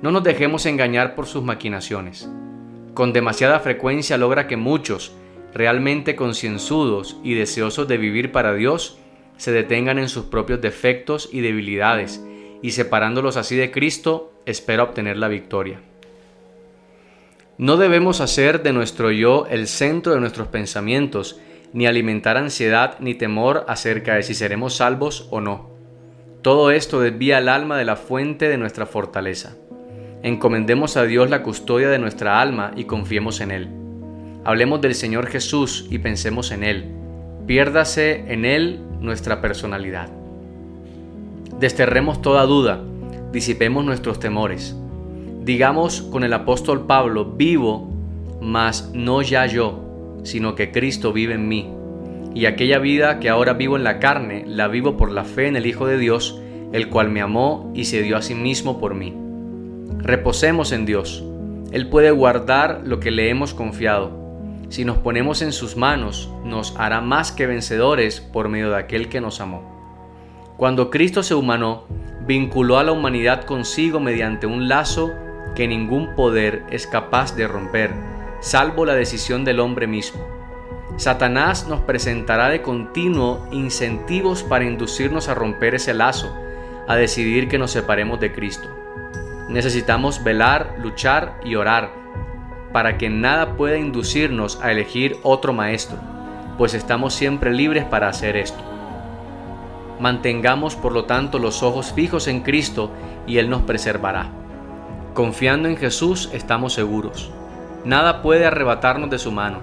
No 0.00 0.10
nos 0.10 0.24
dejemos 0.24 0.64
engañar 0.64 1.14
por 1.14 1.26
sus 1.26 1.42
maquinaciones. 1.42 2.26
Con 2.94 3.12
demasiada 3.12 3.60
frecuencia 3.60 4.16
logra 4.16 4.48
que 4.48 4.56
muchos, 4.56 5.14
realmente 5.52 6.16
concienzudos 6.16 7.18
y 7.22 7.34
deseosos 7.34 7.88
de 7.88 7.98
vivir 7.98 8.32
para 8.32 8.54
Dios, 8.54 8.96
se 9.36 9.52
detengan 9.52 9.98
en 9.98 10.08
sus 10.08 10.24
propios 10.24 10.62
defectos 10.62 11.28
y 11.30 11.42
debilidades, 11.42 12.24
y 12.64 12.70
separándolos 12.70 13.36
así 13.36 13.56
de 13.56 13.70
Cristo, 13.70 14.32
espera 14.46 14.84
obtener 14.84 15.18
la 15.18 15.28
victoria. 15.28 15.82
No 17.58 17.76
debemos 17.76 18.22
hacer 18.22 18.62
de 18.62 18.72
nuestro 18.72 19.10
yo 19.10 19.46
el 19.50 19.66
centro 19.66 20.14
de 20.14 20.20
nuestros 20.20 20.48
pensamientos, 20.48 21.38
ni 21.74 21.86
alimentar 21.86 22.38
ansiedad 22.38 22.96
ni 23.00 23.14
temor 23.14 23.66
acerca 23.68 24.14
de 24.14 24.22
si 24.22 24.32
seremos 24.32 24.76
salvos 24.76 25.28
o 25.30 25.42
no. 25.42 25.72
Todo 26.40 26.70
esto 26.70 27.02
desvía 27.02 27.36
el 27.36 27.50
alma 27.50 27.76
de 27.76 27.84
la 27.84 27.96
fuente 27.96 28.48
de 28.48 28.56
nuestra 28.56 28.86
fortaleza. 28.86 29.56
Encomendemos 30.22 30.96
a 30.96 31.04
Dios 31.04 31.28
la 31.28 31.42
custodia 31.42 31.90
de 31.90 31.98
nuestra 31.98 32.40
alma 32.40 32.72
y 32.76 32.84
confiemos 32.84 33.42
en 33.42 33.50
Él. 33.50 33.68
Hablemos 34.42 34.80
del 34.80 34.94
Señor 34.94 35.26
Jesús 35.26 35.86
y 35.90 35.98
pensemos 35.98 36.50
en 36.50 36.64
Él. 36.64 36.90
Piérdase 37.46 38.24
en 38.32 38.46
Él 38.46 38.80
nuestra 39.00 39.42
personalidad. 39.42 40.23
Desterremos 41.60 42.20
toda 42.20 42.42
duda, 42.46 42.80
disipemos 43.32 43.84
nuestros 43.84 44.18
temores. 44.18 44.76
Digamos 45.42 46.02
con 46.02 46.24
el 46.24 46.32
apóstol 46.32 46.86
Pablo, 46.86 47.24
vivo, 47.36 47.90
mas 48.40 48.90
no 48.92 49.22
ya 49.22 49.46
yo, 49.46 50.18
sino 50.24 50.54
que 50.54 50.72
Cristo 50.72 51.12
vive 51.12 51.34
en 51.34 51.48
mí. 51.48 51.70
Y 52.34 52.46
aquella 52.46 52.78
vida 52.78 53.20
que 53.20 53.28
ahora 53.28 53.52
vivo 53.52 53.76
en 53.76 53.84
la 53.84 54.00
carne, 54.00 54.44
la 54.46 54.68
vivo 54.68 54.96
por 54.96 55.12
la 55.12 55.24
fe 55.24 55.46
en 55.46 55.56
el 55.56 55.66
Hijo 55.66 55.86
de 55.86 55.98
Dios, 55.98 56.40
el 56.72 56.88
cual 56.88 57.10
me 57.10 57.20
amó 57.20 57.70
y 57.74 57.84
se 57.84 58.02
dio 58.02 58.16
a 58.16 58.22
sí 58.22 58.34
mismo 58.34 58.80
por 58.80 58.94
mí. 58.94 59.14
Reposemos 59.98 60.72
en 60.72 60.86
Dios. 60.86 61.24
Él 61.70 61.88
puede 61.88 62.10
guardar 62.10 62.82
lo 62.84 62.98
que 62.98 63.10
le 63.10 63.30
hemos 63.30 63.54
confiado. 63.54 64.10
Si 64.70 64.84
nos 64.84 64.98
ponemos 64.98 65.40
en 65.42 65.52
sus 65.52 65.76
manos, 65.76 66.30
nos 66.44 66.74
hará 66.76 67.00
más 67.00 67.30
que 67.30 67.46
vencedores 67.46 68.20
por 68.20 68.48
medio 68.48 68.70
de 68.70 68.78
aquel 68.78 69.08
que 69.08 69.20
nos 69.20 69.40
amó. 69.40 69.73
Cuando 70.56 70.88
Cristo 70.88 71.24
se 71.24 71.34
humanó, 71.34 71.82
vinculó 72.26 72.78
a 72.78 72.84
la 72.84 72.92
humanidad 72.92 73.44
consigo 73.44 73.98
mediante 73.98 74.46
un 74.46 74.68
lazo 74.68 75.12
que 75.56 75.66
ningún 75.66 76.14
poder 76.14 76.62
es 76.70 76.86
capaz 76.86 77.34
de 77.34 77.48
romper, 77.48 77.92
salvo 78.40 78.86
la 78.86 78.94
decisión 78.94 79.44
del 79.44 79.58
hombre 79.58 79.88
mismo. 79.88 80.24
Satanás 80.96 81.66
nos 81.66 81.80
presentará 81.80 82.48
de 82.50 82.62
continuo 82.62 83.48
incentivos 83.50 84.44
para 84.44 84.64
inducirnos 84.64 85.28
a 85.28 85.34
romper 85.34 85.74
ese 85.74 85.92
lazo, 85.92 86.32
a 86.86 86.94
decidir 86.94 87.48
que 87.48 87.58
nos 87.58 87.72
separemos 87.72 88.20
de 88.20 88.32
Cristo. 88.32 88.68
Necesitamos 89.48 90.22
velar, 90.22 90.76
luchar 90.80 91.40
y 91.44 91.56
orar 91.56 91.90
para 92.72 92.96
que 92.96 93.10
nada 93.10 93.56
pueda 93.56 93.76
inducirnos 93.76 94.60
a 94.62 94.70
elegir 94.70 95.16
otro 95.24 95.52
maestro, 95.52 95.98
pues 96.58 96.74
estamos 96.74 97.12
siempre 97.12 97.52
libres 97.52 97.84
para 97.84 98.08
hacer 98.08 98.36
esto. 98.36 98.73
Mantengamos 100.00 100.76
por 100.76 100.92
lo 100.92 101.04
tanto 101.04 101.38
los 101.38 101.62
ojos 101.62 101.92
fijos 101.92 102.26
en 102.26 102.40
Cristo 102.40 102.90
y 103.26 103.38
Él 103.38 103.48
nos 103.48 103.62
preservará. 103.62 104.28
Confiando 105.14 105.68
en 105.68 105.76
Jesús 105.76 106.30
estamos 106.32 106.72
seguros. 106.72 107.30
Nada 107.84 108.22
puede 108.22 108.46
arrebatarnos 108.46 109.10
de 109.10 109.18
su 109.18 109.30
mano. 109.30 109.58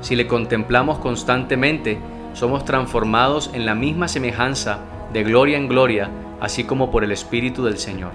Si 0.00 0.16
le 0.16 0.26
contemplamos 0.26 0.98
constantemente, 0.98 1.98
somos 2.32 2.64
transformados 2.64 3.50
en 3.52 3.66
la 3.66 3.74
misma 3.74 4.08
semejanza 4.08 4.78
de 5.12 5.22
gloria 5.22 5.56
en 5.56 5.68
gloria, 5.68 6.10
así 6.40 6.64
como 6.64 6.90
por 6.90 7.04
el 7.04 7.12
Espíritu 7.12 7.64
del 7.64 7.78
Señor. 7.78 8.12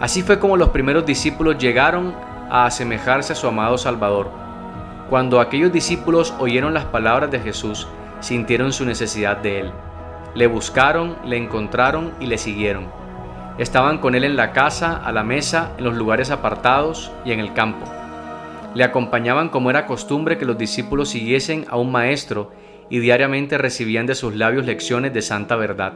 Así 0.00 0.22
fue 0.22 0.38
como 0.38 0.56
los 0.56 0.68
primeros 0.70 1.06
discípulos 1.06 1.58
llegaron 1.58 2.14
a 2.50 2.66
asemejarse 2.66 3.32
a 3.32 3.36
su 3.36 3.46
amado 3.46 3.78
Salvador. 3.78 4.30
Cuando 5.08 5.40
aquellos 5.40 5.72
discípulos 5.72 6.34
oyeron 6.38 6.74
las 6.74 6.84
palabras 6.84 7.30
de 7.30 7.40
Jesús, 7.40 7.88
sintieron 8.20 8.72
su 8.72 8.84
necesidad 8.84 9.38
de 9.38 9.60
Él. 9.60 9.72
Le 10.36 10.46
buscaron, 10.48 11.16
le 11.24 11.38
encontraron 11.38 12.12
y 12.20 12.26
le 12.26 12.36
siguieron. 12.36 12.88
Estaban 13.56 13.96
con 13.96 14.14
Él 14.14 14.22
en 14.22 14.36
la 14.36 14.52
casa, 14.52 14.94
a 14.94 15.10
la 15.10 15.22
mesa, 15.22 15.72
en 15.78 15.84
los 15.84 15.96
lugares 15.96 16.30
apartados 16.30 17.10
y 17.24 17.32
en 17.32 17.40
el 17.40 17.54
campo. 17.54 17.86
Le 18.74 18.84
acompañaban 18.84 19.48
como 19.48 19.70
era 19.70 19.86
costumbre 19.86 20.36
que 20.36 20.44
los 20.44 20.58
discípulos 20.58 21.08
siguiesen 21.08 21.64
a 21.70 21.78
un 21.78 21.90
maestro 21.90 22.52
y 22.90 22.98
diariamente 22.98 23.56
recibían 23.56 24.04
de 24.04 24.14
sus 24.14 24.34
labios 24.34 24.66
lecciones 24.66 25.14
de 25.14 25.22
santa 25.22 25.56
verdad. 25.56 25.94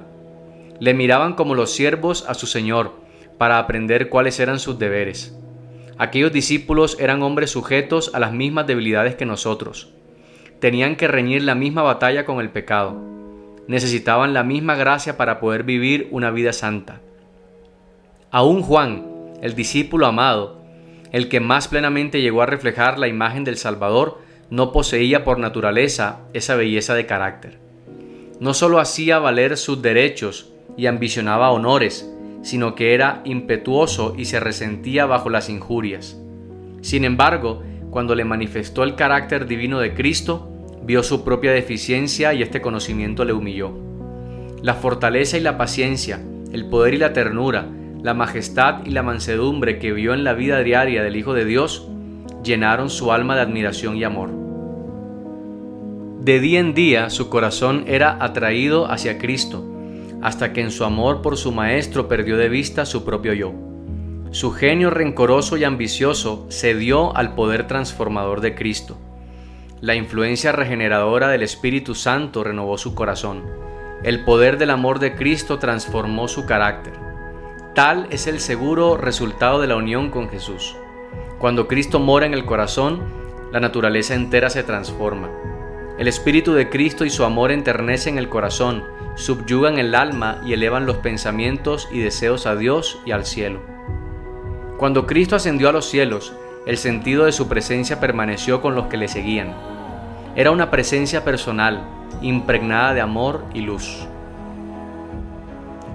Le 0.78 0.94
miraban 0.94 1.34
como 1.34 1.54
los 1.54 1.74
siervos 1.74 2.24
a 2.26 2.32
su 2.32 2.46
Señor, 2.46 2.94
para 3.36 3.58
aprender 3.58 4.08
cuáles 4.08 4.40
eran 4.40 4.58
sus 4.58 4.78
deberes. 4.78 5.38
Aquellos 5.98 6.32
discípulos 6.32 6.96
eran 6.98 7.22
hombres 7.22 7.50
sujetos 7.50 8.10
a 8.14 8.18
las 8.18 8.32
mismas 8.32 8.66
debilidades 8.66 9.16
que 9.16 9.26
nosotros. 9.26 9.92
Tenían 10.60 10.96
que 10.96 11.08
reñir 11.08 11.42
la 11.42 11.54
misma 11.54 11.82
batalla 11.82 12.24
con 12.24 12.40
el 12.40 12.48
pecado. 12.48 13.09
Necesitaban 13.70 14.34
la 14.34 14.42
misma 14.42 14.74
gracia 14.74 15.16
para 15.16 15.38
poder 15.38 15.62
vivir 15.62 16.08
una 16.10 16.32
vida 16.32 16.52
santa. 16.52 17.00
Aún 18.32 18.62
Juan, 18.62 19.06
el 19.42 19.54
discípulo 19.54 20.06
amado, 20.06 20.60
el 21.12 21.28
que 21.28 21.38
más 21.38 21.68
plenamente 21.68 22.20
llegó 22.20 22.42
a 22.42 22.46
reflejar 22.46 22.98
la 22.98 23.06
imagen 23.06 23.44
del 23.44 23.56
Salvador, 23.56 24.18
no 24.50 24.72
poseía 24.72 25.22
por 25.22 25.38
naturaleza 25.38 26.18
esa 26.32 26.56
belleza 26.56 26.96
de 26.96 27.06
carácter. 27.06 27.60
No 28.40 28.54
sólo 28.54 28.80
hacía 28.80 29.20
valer 29.20 29.56
sus 29.56 29.80
derechos 29.80 30.52
y 30.76 30.86
ambicionaba 30.86 31.52
honores, 31.52 32.12
sino 32.42 32.74
que 32.74 32.92
era 32.92 33.20
impetuoso 33.24 34.14
y 34.18 34.24
se 34.24 34.40
resentía 34.40 35.06
bajo 35.06 35.30
las 35.30 35.48
injurias. 35.48 36.20
Sin 36.80 37.04
embargo, 37.04 37.62
cuando 37.90 38.16
le 38.16 38.24
manifestó 38.24 38.82
el 38.82 38.96
carácter 38.96 39.46
divino 39.46 39.78
de 39.78 39.94
Cristo, 39.94 40.49
vio 40.84 41.02
su 41.02 41.24
propia 41.24 41.52
deficiencia 41.52 42.34
y 42.34 42.42
este 42.42 42.60
conocimiento 42.60 43.24
le 43.24 43.32
humilló. 43.32 43.72
La 44.62 44.74
fortaleza 44.74 45.38
y 45.38 45.40
la 45.40 45.56
paciencia, 45.56 46.20
el 46.52 46.66
poder 46.66 46.94
y 46.94 46.98
la 46.98 47.12
ternura, 47.12 47.66
la 48.02 48.14
majestad 48.14 48.84
y 48.84 48.90
la 48.90 49.02
mansedumbre 49.02 49.78
que 49.78 49.92
vio 49.92 50.14
en 50.14 50.24
la 50.24 50.32
vida 50.32 50.62
diaria 50.62 51.02
del 51.02 51.16
Hijo 51.16 51.34
de 51.34 51.44
Dios, 51.44 51.88
llenaron 52.42 52.90
su 52.90 53.12
alma 53.12 53.36
de 53.36 53.42
admiración 53.42 53.96
y 53.96 54.04
amor. 54.04 54.30
De 56.20 56.40
día 56.40 56.60
en 56.60 56.74
día 56.74 57.10
su 57.10 57.30
corazón 57.30 57.84
era 57.86 58.22
atraído 58.22 58.90
hacia 58.90 59.18
Cristo, 59.18 59.64
hasta 60.22 60.52
que 60.52 60.60
en 60.60 60.70
su 60.70 60.84
amor 60.84 61.22
por 61.22 61.36
su 61.36 61.52
maestro 61.52 62.08
perdió 62.08 62.36
de 62.36 62.48
vista 62.48 62.84
su 62.84 63.04
propio 63.04 63.32
yo. 63.32 63.52
Su 64.30 64.52
genio 64.52 64.90
rencoroso 64.90 65.56
y 65.56 65.64
ambicioso 65.64 66.46
cedió 66.50 67.16
al 67.16 67.34
poder 67.34 67.66
transformador 67.66 68.40
de 68.40 68.54
Cristo. 68.54 68.96
La 69.82 69.94
influencia 69.94 70.52
regeneradora 70.52 71.28
del 71.28 71.42
Espíritu 71.42 71.94
Santo 71.94 72.44
renovó 72.44 72.76
su 72.76 72.94
corazón. 72.94 73.44
El 74.02 74.24
poder 74.24 74.58
del 74.58 74.68
amor 74.68 74.98
de 74.98 75.14
Cristo 75.14 75.58
transformó 75.58 76.28
su 76.28 76.44
carácter. 76.44 76.92
Tal 77.74 78.06
es 78.10 78.26
el 78.26 78.40
seguro 78.40 78.98
resultado 78.98 79.58
de 79.58 79.68
la 79.68 79.76
unión 79.76 80.10
con 80.10 80.28
Jesús. 80.28 80.76
Cuando 81.38 81.66
Cristo 81.66 81.98
mora 81.98 82.26
en 82.26 82.34
el 82.34 82.44
corazón, 82.44 83.00
la 83.52 83.60
naturaleza 83.60 84.14
entera 84.14 84.50
se 84.50 84.64
transforma. 84.64 85.30
El 85.98 86.08
Espíritu 86.08 86.52
de 86.52 86.68
Cristo 86.68 87.06
y 87.06 87.10
su 87.10 87.24
amor 87.24 87.50
enternecen 87.50 88.18
el 88.18 88.28
corazón, 88.28 88.84
subyugan 89.14 89.78
el 89.78 89.94
alma 89.94 90.42
y 90.44 90.52
elevan 90.52 90.84
los 90.84 90.98
pensamientos 90.98 91.88
y 91.90 92.00
deseos 92.00 92.44
a 92.44 92.54
Dios 92.54 92.98
y 93.06 93.12
al 93.12 93.24
cielo. 93.24 93.60
Cuando 94.76 95.06
Cristo 95.06 95.36
ascendió 95.36 95.70
a 95.70 95.72
los 95.72 95.86
cielos, 95.86 96.34
el 96.66 96.76
sentido 96.76 97.24
de 97.24 97.32
su 97.32 97.48
presencia 97.48 97.98
permaneció 97.98 98.60
con 98.60 98.74
los 98.74 98.88
que 98.88 98.98
le 98.98 99.08
seguían. 99.08 99.69
Era 100.36 100.52
una 100.52 100.70
presencia 100.70 101.24
personal, 101.24 101.82
impregnada 102.22 102.94
de 102.94 103.00
amor 103.00 103.44
y 103.52 103.62
luz. 103.62 104.06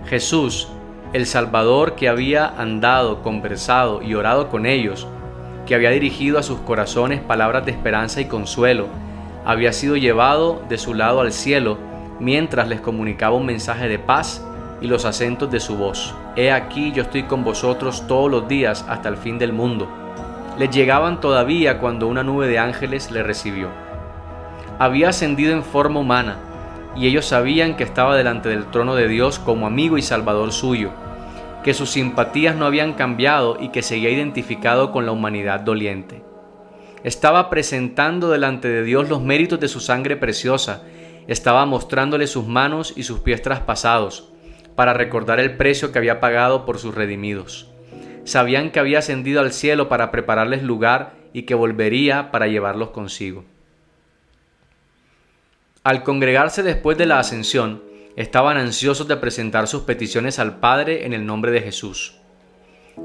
Jesús, 0.07 0.67
el 1.13 1.25
Salvador 1.25 1.95
que 1.95 2.09
había 2.09 2.47
andado, 2.47 3.21
conversado 3.21 4.01
y 4.01 4.13
orado 4.13 4.49
con 4.49 4.65
ellos, 4.65 5.07
que 5.65 5.73
había 5.73 5.89
dirigido 5.89 6.37
a 6.37 6.43
sus 6.43 6.59
corazones 6.59 7.21
palabras 7.21 7.65
de 7.65 7.71
esperanza 7.71 8.19
y 8.19 8.25
consuelo, 8.25 8.87
había 9.45 9.71
sido 9.71 9.95
llevado 9.95 10.61
de 10.67 10.77
su 10.77 10.93
lado 10.93 11.21
al 11.21 11.31
cielo 11.31 11.77
mientras 12.19 12.67
les 12.67 12.81
comunicaba 12.81 13.37
un 13.37 13.45
mensaje 13.45 13.87
de 13.87 13.99
paz 13.99 14.45
y 14.81 14.87
los 14.87 15.05
acentos 15.05 15.49
de 15.49 15.61
su 15.61 15.77
voz. 15.77 16.13
He 16.35 16.51
aquí 16.51 16.91
yo 16.91 17.03
estoy 17.03 17.23
con 17.23 17.45
vosotros 17.45 18.05
todos 18.05 18.29
los 18.29 18.49
días 18.49 18.85
hasta 18.89 19.07
el 19.07 19.15
fin 19.15 19.39
del 19.39 19.53
mundo. 19.53 19.87
Les 20.59 20.69
llegaban 20.69 21.21
todavía 21.21 21.79
cuando 21.79 22.07
una 22.07 22.23
nube 22.23 22.47
de 22.47 22.59
ángeles 22.59 23.11
le 23.11 23.23
recibió. 23.23 23.84
Había 24.79 25.09
ascendido 25.09 25.53
en 25.53 25.63
forma 25.63 25.99
humana, 25.99 26.37
y 26.95 27.07
ellos 27.07 27.25
sabían 27.25 27.75
que 27.75 27.83
estaba 27.83 28.15
delante 28.15 28.49
del 28.49 28.65
trono 28.71 28.95
de 28.95 29.07
Dios 29.07 29.39
como 29.39 29.67
amigo 29.67 29.97
y 29.97 30.01
salvador 30.01 30.51
suyo, 30.51 30.91
que 31.63 31.73
sus 31.73 31.91
simpatías 31.91 32.55
no 32.55 32.65
habían 32.65 32.93
cambiado 32.93 33.57
y 33.59 33.69
que 33.69 33.81
seguía 33.81 34.09
identificado 34.09 34.91
con 34.91 35.05
la 35.05 35.11
humanidad 35.11 35.61
doliente. 35.61 36.23
Estaba 37.03 37.49
presentando 37.49 38.29
delante 38.29 38.67
de 38.67 38.83
Dios 38.83 39.09
los 39.09 39.21
méritos 39.21 39.59
de 39.59 39.67
su 39.67 39.79
sangre 39.79 40.15
preciosa 40.15 40.83
estaba 41.27 41.65
mostrándole 41.65 42.27
sus 42.27 42.45
manos 42.45 42.93
y 42.95 43.03
sus 43.03 43.19
pies 43.19 43.41
traspasados, 43.41 44.29
para 44.75 44.93
recordar 44.93 45.39
el 45.39 45.57
precio 45.57 45.91
que 45.91 45.97
había 45.97 46.19
pagado 46.19 46.65
por 46.65 46.77
sus 46.77 46.93
redimidos. 46.93 47.71
Sabían 48.25 48.71
que 48.71 48.79
había 48.79 48.99
ascendido 48.99 49.39
al 49.39 49.51
cielo 49.51 49.87
para 49.87 50.11
prepararles 50.11 50.63
lugar 50.63 51.13
y 51.33 51.43
que 51.43 51.55
volvería 51.55 52.31
para 52.31 52.47
llevarlos 52.47 52.89
consigo. 52.89 53.45
Al 55.85 56.01
congregarse 56.01 56.63
después 56.63 56.97
de 56.97 57.05
la 57.05 57.19
ascensión, 57.19 57.83
estaban 58.15 58.57
ansiosos 58.57 59.07
de 59.07 59.17
presentar 59.17 59.67
sus 59.67 59.83
peticiones 59.83 60.39
al 60.39 60.59
Padre 60.59 61.05
en 61.05 61.13
el 61.13 61.27
nombre 61.27 61.51
de 61.51 61.61
Jesús. 61.61 62.15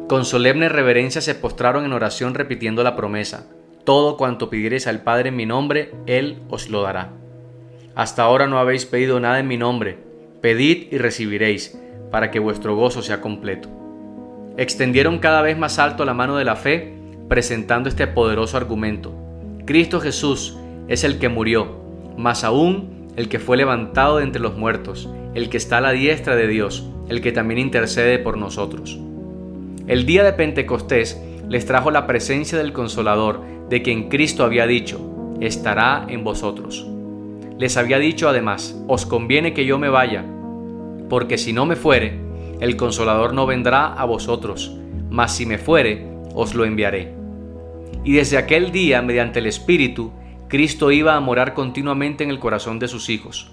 Con 0.09 0.25
solemne 0.25 0.71
reverencia 0.71 1.21
se 1.21 1.35
postraron 1.35 1.85
en 1.85 1.93
oración 1.93 2.33
repitiendo 2.33 2.83
la 2.83 2.97
promesa, 2.97 3.49
todo 3.85 4.17
cuanto 4.17 4.49
pidiereis 4.49 4.87
al 4.87 5.03
Padre 5.03 5.29
en 5.29 5.37
mi 5.37 5.45
nombre, 5.45 5.93
Él 6.07 6.41
os 6.49 6.71
lo 6.71 6.81
dará. 6.81 7.11
Hasta 7.97 8.23
ahora 8.23 8.47
no 8.47 8.59
habéis 8.59 8.87
pedido 8.87 9.21
nada 9.21 9.41
en 9.41 9.47
mi 9.49 9.59
nombre. 9.59 9.99
Pedid 10.41 10.91
y 10.91 10.97
recibiréis, 10.97 11.79
para 12.11 12.31
que 12.31 12.39
vuestro 12.39 12.77
gozo 12.77 13.03
sea 13.03 13.21
completo. 13.21 13.69
Extendieron 14.57 15.19
cada 15.19 15.43
vez 15.43 15.59
más 15.59 15.79
alto 15.79 16.07
la 16.07 16.15
mano 16.15 16.39
de 16.39 16.47
la 16.47 16.57
fe, 16.57 16.95
presentando 17.29 17.91
este 17.91 18.07
poderoso 18.07 18.57
argumento. 18.57 19.13
Cristo 19.67 20.01
Jesús 20.01 20.57
es 20.89 21.05
el 21.05 21.19
que 21.19 21.29
murió, 21.29 21.80
más 22.21 22.45
aún 22.45 23.09
el 23.17 23.29
que 23.29 23.39
fue 23.39 23.57
levantado 23.57 24.19
de 24.19 24.25
entre 24.25 24.41
los 24.41 24.57
muertos, 24.57 25.09
el 25.35 25.49
que 25.49 25.57
está 25.57 25.79
a 25.79 25.81
la 25.81 25.93
diestra 25.93 26.37
de 26.37 26.47
Dios, 26.47 26.89
el 27.09 27.21
que 27.21 27.33
también 27.33 27.59
intercede 27.59 28.19
por 28.19 28.39
nosotros. 28.39 28.99
El 29.87 30.07
día 30.07 30.23
de 30.23 30.33
Pentecostés 30.33 31.21
les 31.49 31.67
trajo 31.67 31.91
la 31.91 32.07
presencia 32.07 32.59
del 32.59 32.73
Consolador, 32.73 33.41
de 33.69 33.83
quien 33.83 34.09
Cristo 34.09 34.45
había 34.45 34.67
dicho, 34.67 35.01
estará 35.41 36.07
en 36.09 36.23
vosotros. 36.23 36.87
Les 37.59 37.77
había 37.77 37.99
dicho 37.99 38.29
además, 38.29 38.81
os 38.87 39.05
conviene 39.07 39.53
que 39.53 39.67
yo 39.67 39.79
me 39.79 39.89
vaya, 39.89 40.25
porque 41.09 41.39
si 41.39 41.53
no 41.53 41.67
me 41.67 41.77
fuere, 41.77 42.19
el 42.61 42.77
Consolador 42.77 43.35
no 43.35 43.47
vendrá 43.47 43.93
a 43.93 44.05
vosotros, 44.05 44.77
mas 45.11 45.35
si 45.35 45.47
me 45.47 45.59
fuere, 45.59 46.07
os 46.35 46.55
lo 46.55 46.65
enviaré. 46.65 47.13
Y 48.05 48.13
desde 48.13 48.39
aquel 48.39 48.71
día, 48.71 49.03
mediante 49.03 49.41
el 49.41 49.47
Espíritu, 49.47 50.13
Cristo 50.51 50.91
iba 50.91 51.15
a 51.15 51.21
morar 51.21 51.55
continuamente 51.55 52.25
en 52.25 52.31
el 52.31 52.41
corazón 52.41 52.81
de 52.81 52.89
sus 52.89 53.09
hijos. 53.09 53.53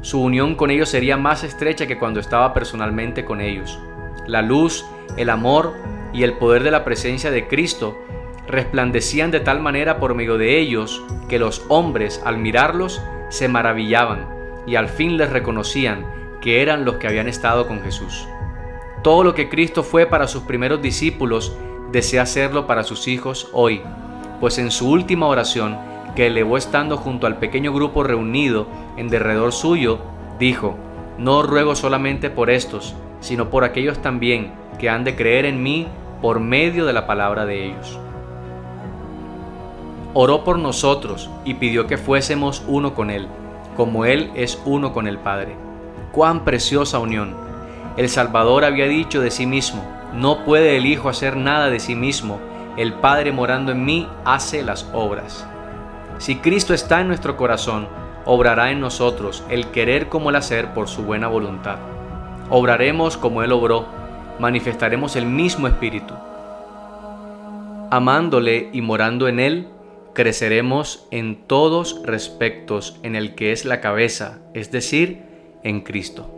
Su 0.00 0.20
unión 0.20 0.56
con 0.56 0.72
ellos 0.72 0.88
sería 0.88 1.16
más 1.16 1.44
estrecha 1.44 1.86
que 1.86 2.00
cuando 2.00 2.18
estaba 2.18 2.52
personalmente 2.52 3.24
con 3.24 3.40
ellos. 3.40 3.78
La 4.26 4.42
luz, 4.42 4.84
el 5.16 5.30
amor 5.30 5.72
y 6.12 6.24
el 6.24 6.32
poder 6.38 6.64
de 6.64 6.72
la 6.72 6.84
presencia 6.84 7.30
de 7.30 7.46
Cristo 7.46 7.96
resplandecían 8.48 9.30
de 9.30 9.38
tal 9.38 9.60
manera 9.60 10.00
por 10.00 10.16
medio 10.16 10.36
de 10.36 10.58
ellos 10.58 11.00
que 11.28 11.38
los 11.38 11.64
hombres 11.68 12.20
al 12.24 12.38
mirarlos 12.38 13.00
se 13.28 13.46
maravillaban 13.46 14.28
y 14.66 14.74
al 14.74 14.88
fin 14.88 15.18
les 15.18 15.30
reconocían 15.30 16.04
que 16.40 16.60
eran 16.60 16.84
los 16.84 16.96
que 16.96 17.06
habían 17.06 17.28
estado 17.28 17.68
con 17.68 17.82
Jesús. 17.82 18.26
Todo 19.04 19.22
lo 19.22 19.32
que 19.34 19.48
Cristo 19.48 19.84
fue 19.84 20.06
para 20.06 20.26
sus 20.26 20.42
primeros 20.42 20.82
discípulos 20.82 21.56
desea 21.92 22.22
hacerlo 22.22 22.66
para 22.66 22.82
sus 22.82 23.06
hijos 23.06 23.48
hoy, 23.52 23.80
pues 24.40 24.58
en 24.58 24.72
su 24.72 24.90
última 24.90 25.28
oración, 25.28 25.91
que 26.14 26.26
elevó 26.26 26.56
estando 26.56 26.96
junto 26.96 27.26
al 27.26 27.38
pequeño 27.38 27.72
grupo 27.72 28.02
reunido 28.02 28.66
en 28.96 29.08
derredor 29.08 29.52
suyo, 29.52 29.98
dijo, 30.38 30.76
No 31.18 31.42
ruego 31.42 31.74
solamente 31.74 32.30
por 32.30 32.50
estos, 32.50 32.94
sino 33.20 33.50
por 33.50 33.64
aquellos 33.64 34.00
también 34.00 34.52
que 34.78 34.90
han 34.90 35.04
de 35.04 35.16
creer 35.16 35.46
en 35.46 35.62
mí 35.62 35.86
por 36.20 36.40
medio 36.40 36.86
de 36.86 36.92
la 36.92 37.06
palabra 37.06 37.46
de 37.46 37.66
ellos. 37.66 37.98
Oró 40.14 40.44
por 40.44 40.58
nosotros 40.58 41.30
y 41.44 41.54
pidió 41.54 41.86
que 41.86 41.96
fuésemos 41.96 42.62
uno 42.66 42.94
con 42.94 43.10
Él, 43.10 43.26
como 43.76 44.04
Él 44.04 44.30
es 44.34 44.60
uno 44.64 44.92
con 44.92 45.06
el 45.06 45.18
Padre. 45.18 45.56
¡Cuán 46.12 46.44
preciosa 46.44 46.98
unión! 46.98 47.34
El 47.96 48.08
Salvador 48.08 48.64
había 48.64 48.86
dicho 48.86 49.20
de 49.20 49.30
sí 49.30 49.46
mismo, 49.46 49.82
no 50.12 50.44
puede 50.44 50.76
el 50.76 50.86
Hijo 50.86 51.08
hacer 51.08 51.36
nada 51.36 51.70
de 51.70 51.80
sí 51.80 51.94
mismo, 51.94 52.38
el 52.76 52.92
Padre 52.94 53.32
morando 53.32 53.72
en 53.72 53.84
mí 53.84 54.08
hace 54.24 54.62
las 54.62 54.88
obras. 54.92 55.46
Si 56.22 56.36
Cristo 56.36 56.72
está 56.72 57.00
en 57.00 57.08
nuestro 57.08 57.36
corazón, 57.36 57.88
obrará 58.26 58.70
en 58.70 58.78
nosotros 58.78 59.42
el 59.48 59.72
querer 59.72 60.08
como 60.08 60.30
el 60.30 60.36
hacer 60.36 60.72
por 60.72 60.86
su 60.86 61.02
buena 61.02 61.26
voluntad. 61.26 61.78
Obraremos 62.48 63.16
como 63.16 63.42
Él 63.42 63.50
obró, 63.50 63.86
manifestaremos 64.38 65.16
el 65.16 65.26
mismo 65.26 65.66
espíritu. 65.66 66.14
Amándole 67.90 68.70
y 68.72 68.82
morando 68.82 69.26
en 69.26 69.40
Él, 69.40 69.68
creceremos 70.14 71.08
en 71.10 71.42
todos 71.48 72.00
respectos 72.04 73.00
en 73.02 73.16
el 73.16 73.34
que 73.34 73.50
es 73.50 73.64
la 73.64 73.80
cabeza, 73.80 74.38
es 74.54 74.70
decir, 74.70 75.24
en 75.64 75.80
Cristo. 75.80 76.30